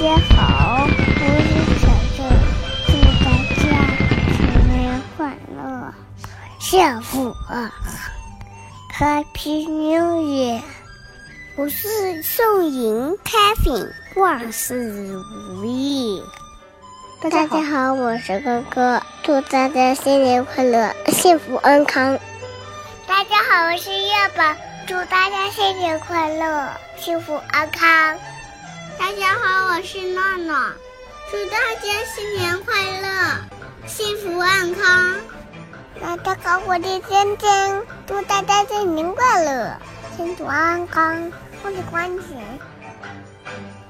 [0.00, 2.24] 大家好，我是小郑，
[2.86, 2.90] 祝
[3.22, 3.60] 大家
[4.32, 5.92] 新年快乐，
[6.58, 7.70] 幸福啊
[8.98, 10.62] ！Happy New Year！
[11.54, 16.22] 我是宋莹 Kevin，万事如意。
[17.20, 22.18] 大家好，我是哥哥，祝大家新年快乐，幸福安康。
[23.06, 24.56] 大家好，我是月宝，
[24.86, 28.18] 祝大家新年快乐，幸福安康。
[29.00, 30.54] 大家好，我是诺诺，
[31.30, 35.16] 祝大家新年快乐，幸福安康。
[35.98, 39.74] 大家好，我是珍珍，祝大家新年快乐，
[40.18, 41.32] 幸福安康。
[41.64, 42.24] 万事关子。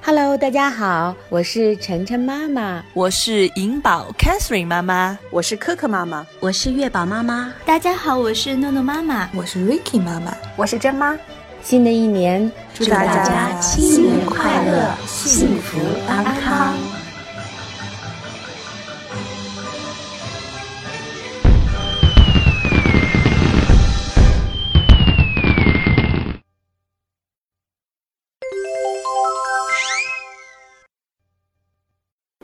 [0.01, 7.53] Hello，大家好，我是晨晨妈妈，我是银宝 Catherine 妈妈，我是可可妈妈，我是月宝妈妈。
[7.65, 11.19] 大家好，我是诺诺妈妈，我是 Ricky 妈妈，我是珍妈。
[11.63, 16.75] 新的一年，祝大家新年快乐，幸福安康。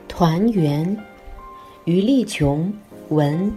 [0.06, 0.96] 团圆，
[1.84, 2.72] 于丽琼
[3.10, 3.52] 文，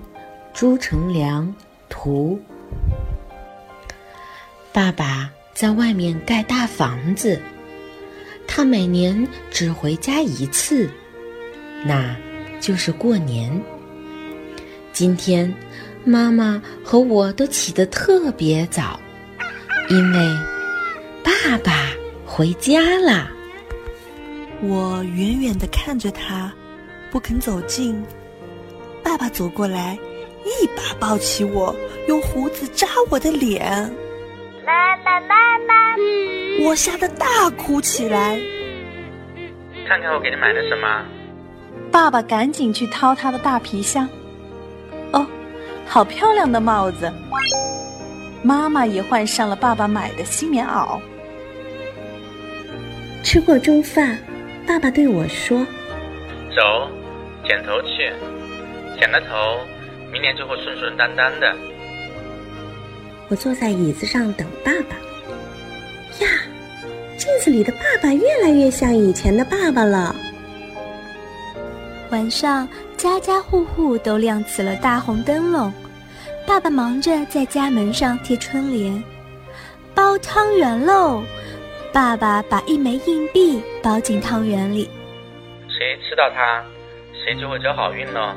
[0.53, 1.53] 朱成良
[1.87, 2.39] 图。
[4.73, 7.39] 爸爸在外面盖大房子，
[8.47, 10.89] 他每年只回家一次，
[11.85, 12.15] 那
[12.59, 13.61] 就是过年。
[14.91, 15.53] 今天，
[16.03, 18.99] 妈妈和我都起得特别早，
[19.89, 20.19] 因为
[21.23, 21.91] 爸爸
[22.25, 23.29] 回家了。
[24.61, 26.53] 我远远的看着他，
[27.11, 28.03] 不肯走近。
[29.03, 29.97] 爸爸走过来，
[30.45, 31.75] 一把抱起我，
[32.07, 33.91] 用胡子扎我的脸。
[35.11, 35.35] 妈妈，
[35.67, 36.69] 妈妈！
[36.69, 38.39] 我吓得大哭起来。
[39.85, 41.05] 看看我给你买的什么。
[41.91, 44.07] 爸爸赶紧去掏他的大皮箱。
[45.11, 45.27] 哦，
[45.85, 47.11] 好漂亮的帽子。
[48.41, 50.99] 妈妈也换上了爸爸买的新棉袄。
[53.23, 54.17] 吃过中饭。
[54.65, 55.65] 爸爸对我说
[56.55, 56.89] ：“走，
[57.45, 58.13] 剪头去，
[58.97, 59.59] 剪了头，
[60.11, 61.53] 明年就会顺顺当当的。”
[63.31, 64.95] 我坐在椅子上等爸爸。
[66.23, 66.29] 呀，
[67.15, 70.13] 镜子里的爸爸越来越像以前的爸爸了。
[72.09, 75.71] 晚上，家家户户都亮起了大红灯笼，
[76.45, 79.01] 爸爸忙着在家门上贴春联，
[79.95, 81.23] 包汤圆喽。
[81.93, 84.89] 爸爸把一枚硬币包进汤圆里，
[85.69, 86.61] 谁吃到它，
[87.13, 88.35] 谁就会交好运呢。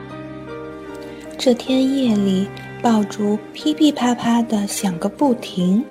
[1.36, 2.48] 这天夜里，
[2.84, 5.82] 爆竹噼噼啪啪的响个不停。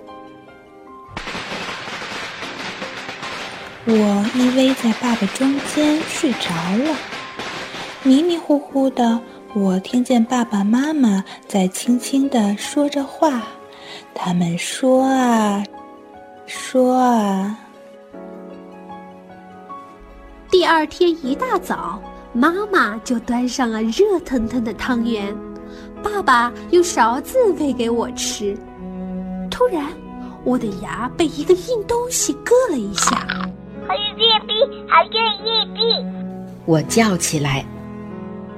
[3.85, 3.93] 我
[4.35, 6.53] 依偎在爸爸中间睡着
[6.85, 6.95] 了，
[8.03, 9.19] 迷迷糊糊的，
[9.55, 13.41] 我听见爸爸妈妈在轻轻的说着话，
[14.13, 15.63] 他们说啊。
[16.45, 17.57] 说啊！
[20.51, 21.99] 第二天一大早，
[22.33, 25.35] 妈妈就端上了热腾腾的汤圆，
[26.03, 28.55] 爸爸用勺子喂给我吃。
[29.49, 29.85] 突然，
[30.43, 33.25] 我的牙被一个硬东西硌了一下。
[33.87, 34.53] 好运硬币，
[34.87, 35.15] 好运
[35.45, 35.79] 硬币！
[36.65, 37.65] 我叫起来：“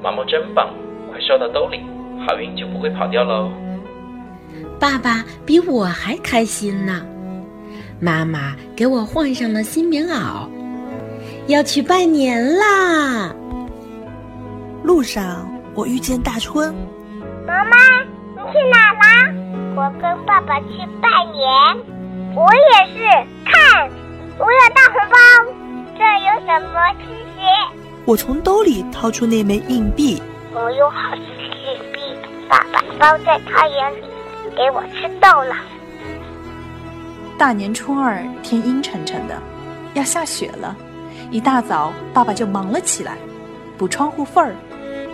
[0.02, 0.70] 毛毛真棒，
[1.12, 1.80] 快收到兜里，
[2.26, 3.52] 好运就不会跑掉喽！”
[4.80, 7.06] 爸爸比我还开心呢。
[8.00, 10.48] 妈妈给我换上了新棉袄，
[11.48, 13.34] 要去拜年啦。
[14.84, 16.76] 路上我遇见大春，
[17.46, 17.78] 妈妈，
[18.36, 19.32] 你去哪啦？
[19.76, 20.68] 我跟爸爸去
[21.00, 21.46] 拜年。
[22.36, 23.08] 我也是，
[23.46, 23.90] 看，
[24.40, 25.16] 我有大红包，
[25.96, 27.46] 这有什么惊喜？
[28.06, 30.22] 我从兜里掏出那枚硬币，
[30.54, 32.00] 我有好几个硬币，
[32.50, 34.04] 爸爸包在他眼里，
[34.56, 35.56] 给我吃到了。
[37.38, 39.40] 大年初二，天阴沉沉的，
[39.94, 40.76] 要下雪了。
[41.30, 43.18] 一大早，爸爸就忙了起来，
[43.78, 44.56] 补窗户缝儿，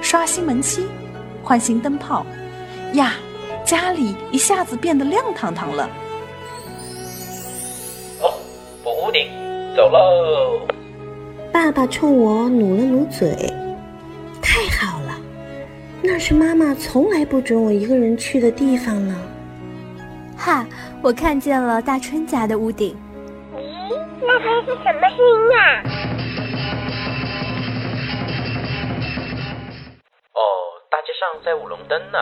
[0.02, 0.88] 刷新门漆，
[1.44, 2.26] 换新灯泡。
[2.94, 3.14] 呀，
[3.64, 5.90] 家里一下子变得亮堂堂了。
[8.22, 8.34] 哦，
[8.84, 9.28] 补屋顶，
[9.76, 10.62] 走喽！
[11.54, 13.36] 爸爸冲我努了努嘴，
[14.42, 15.18] 太好了，
[16.02, 19.16] 那是妈妈从来不准我一个人去的地方呢。
[20.38, 20.66] 哈，
[21.02, 22.96] 我看见了大春家的屋顶。
[23.56, 23.60] 咦，
[24.22, 25.84] 那还是什么声音啊？
[31.02, 32.20] 大街上在舞龙灯呢。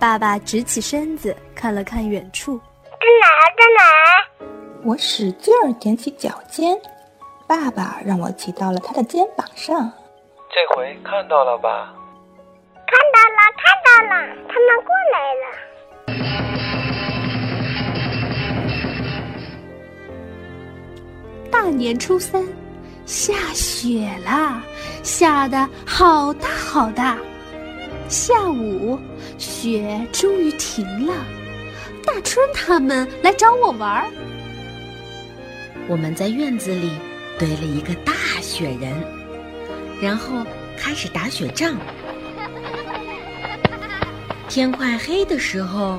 [0.00, 3.28] 爸爸直起身子看了看远处，在哪？
[3.58, 3.82] 在哪？
[4.84, 6.80] 我使劲儿踮起脚尖，
[7.46, 9.92] 爸爸让我骑到了他的肩膀上。
[10.48, 11.92] 这回看到了吧？
[12.86, 14.14] 看到了，看到了，
[14.48, 15.44] 他们过来了。
[21.52, 22.42] 大年初三，
[23.04, 24.62] 下雪了，
[25.02, 27.18] 下的好大好大。
[28.08, 28.98] 下午，
[29.36, 31.12] 雪终于停了，
[32.04, 34.06] 大春他们来找我玩儿。
[35.88, 36.92] 我们在院子里
[37.38, 38.92] 堆了一个大雪人，
[40.00, 40.44] 然后
[40.76, 41.76] 开始打雪仗。
[44.48, 45.98] 天快黑的时候，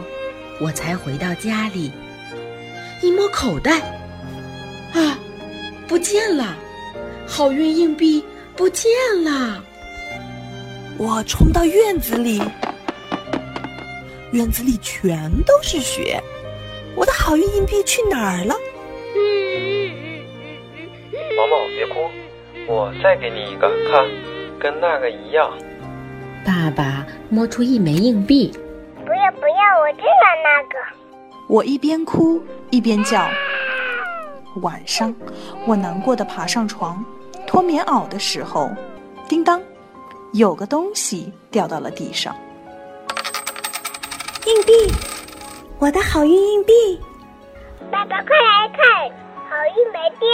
[0.62, 1.92] 我才回到家里，
[3.02, 3.82] 一摸口袋，
[4.94, 5.20] 啊，
[5.88, 6.56] 不见了！
[7.28, 8.24] 好运硬币
[8.56, 8.90] 不见
[9.26, 9.62] 了！
[11.00, 12.42] 我冲到院子里，
[14.32, 16.20] 院子里全都是雪，
[16.96, 18.56] 我的好运硬币去哪儿了？
[21.38, 22.10] 毛毛，别哭，
[22.68, 24.04] 我再给你一个，看，
[24.60, 25.52] 跟那个一样。
[26.44, 28.52] 爸爸摸出一枚硬币，
[29.06, 30.80] 不要不要，我就要那个。
[31.48, 32.42] 我一边哭
[32.72, 33.30] 一边叫。
[34.62, 35.14] 晚上，
[35.68, 37.06] 我难过的爬上床，
[37.46, 38.72] 脱棉袄的时候，
[39.30, 39.62] 叮当，
[40.34, 42.36] 有个东西掉到了地上。
[44.46, 44.72] 硬币，
[45.80, 46.74] 我的好运硬币！
[47.92, 49.10] 爸爸，快来看，
[49.50, 50.28] 好运没丢，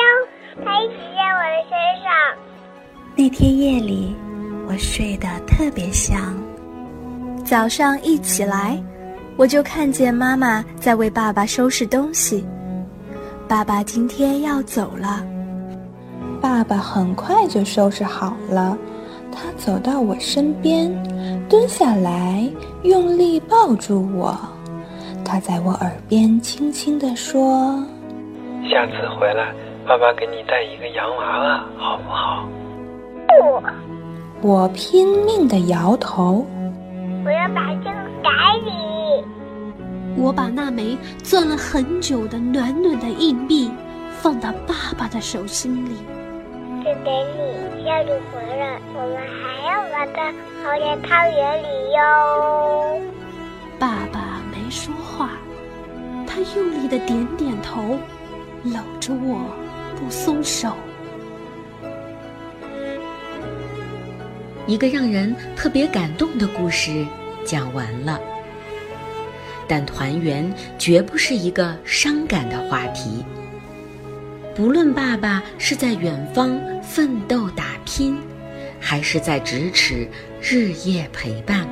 [0.63, 2.11] 它一直在我的身上。
[3.15, 4.15] 那天夜里，
[4.67, 6.35] 我睡得特别香。
[7.45, 8.81] 早上一起来，
[9.35, 12.45] 我就看见妈妈在为爸爸收拾东西。
[13.47, 15.23] 爸爸今天要走了。
[16.41, 18.77] 爸爸很快就收拾好了，
[19.33, 20.91] 他走到我身边，
[21.49, 22.47] 蹲下来，
[22.83, 24.37] 用力抱住我。
[25.25, 27.83] 他在我耳边轻轻地说
[28.69, 29.53] ：“下次回来，
[29.87, 32.47] 爸爸给你带一个洋娃娃，好不好？”
[34.39, 36.45] 不，我拼命地摇头。
[37.25, 38.29] 我要把这个给
[38.65, 38.71] 你。
[40.15, 43.71] 我把那枚攥了很久的暖暖的硬币
[44.11, 45.95] 放到爸爸的手心里。
[46.93, 50.31] 这给你，下次回来我们还要把它
[50.61, 53.01] 泡在汤圆里哟。
[53.79, 55.31] 爸爸没说话，
[56.27, 57.97] 他用力的点点头，
[58.63, 59.39] 搂着我
[59.95, 60.73] 不松手。
[64.67, 67.03] 一个让人特别感动的故事
[67.43, 68.19] 讲完了。
[69.67, 73.25] 但团圆绝不是一个伤感的话题。
[74.55, 78.15] 不论爸爸是在远方奋斗打拼，
[78.79, 80.07] 还是在咫尺
[80.39, 81.67] 日夜陪伴，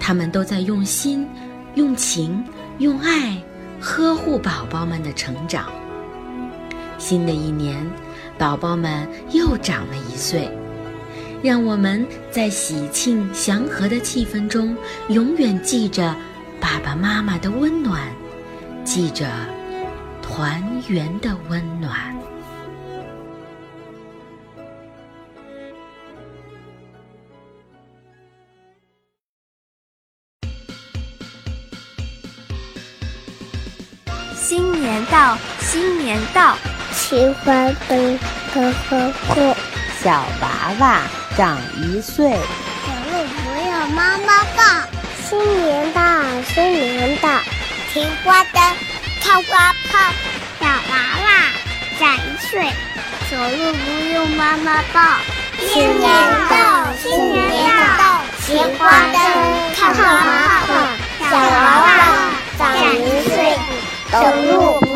[0.00, 1.28] 他们都在用心、
[1.76, 2.44] 用情、
[2.78, 3.40] 用爱
[3.80, 5.70] 呵护宝宝们的成长。
[6.98, 7.88] 新的一年，
[8.36, 10.50] 宝宝们又长了一岁，
[11.40, 14.76] 让我们在喜庆祥和的气氛中，
[15.08, 16.14] 永远记着。
[16.60, 18.02] 爸爸妈妈的温暖，
[18.84, 19.26] 记着
[20.20, 21.94] 团圆的温暖。
[34.34, 36.56] 新年到，新年到，
[36.92, 38.18] 奇花灯
[38.52, 39.56] 呵呵呵，
[40.02, 40.10] 小
[40.40, 41.02] 娃娃
[41.36, 42.38] 长一岁，走
[43.12, 44.64] 路不要妈妈抱。
[45.22, 46.02] 新年到，
[46.52, 47.38] 新年到，
[47.92, 48.60] 青花灯，
[49.22, 50.12] 开花炮，
[50.70, 50.76] 娃
[51.24, 51.26] 娃
[51.98, 52.70] 长一岁，
[53.28, 55.00] 走路不用妈妈抱。
[55.58, 56.08] 新年
[56.48, 56.54] 到，
[56.96, 57.42] 新年
[57.98, 58.02] 到，
[58.40, 59.16] 青花灯，
[59.74, 59.98] 看花
[60.66, 60.70] 灯，
[61.28, 61.38] 小娃
[61.82, 61.88] 娃
[62.58, 62.60] 长
[62.94, 62.98] 一
[63.28, 63.58] 岁，
[64.12, 64.89] 走路。